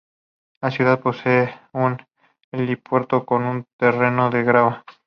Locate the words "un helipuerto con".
1.73-3.43